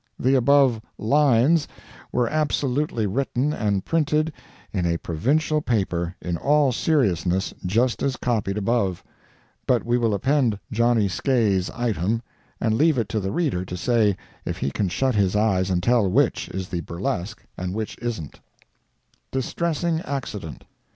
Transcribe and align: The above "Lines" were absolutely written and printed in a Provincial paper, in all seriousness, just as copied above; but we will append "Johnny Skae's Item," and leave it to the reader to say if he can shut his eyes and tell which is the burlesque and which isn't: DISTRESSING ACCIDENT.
The 0.17 0.33
above 0.33 0.81
"Lines" 0.97 1.67
were 2.11 2.27
absolutely 2.27 3.05
written 3.05 3.53
and 3.53 3.85
printed 3.85 4.33
in 4.73 4.83
a 4.87 4.97
Provincial 4.97 5.61
paper, 5.61 6.15
in 6.19 6.37
all 6.37 6.71
seriousness, 6.71 7.53
just 7.67 8.01
as 8.01 8.15
copied 8.17 8.57
above; 8.57 9.03
but 9.67 9.85
we 9.85 9.99
will 9.99 10.15
append 10.15 10.57
"Johnny 10.71 11.07
Skae's 11.07 11.69
Item," 11.69 12.23
and 12.59 12.73
leave 12.79 12.97
it 12.97 13.09
to 13.09 13.19
the 13.19 13.31
reader 13.31 13.63
to 13.63 13.77
say 13.77 14.17
if 14.43 14.57
he 14.57 14.71
can 14.71 14.89
shut 14.89 15.13
his 15.13 15.35
eyes 15.35 15.69
and 15.69 15.83
tell 15.83 16.09
which 16.09 16.49
is 16.49 16.69
the 16.69 16.81
burlesque 16.81 17.45
and 17.55 17.75
which 17.75 17.95
isn't: 17.99 18.39
DISTRESSING 19.31 19.99
ACCIDENT. 20.01 20.63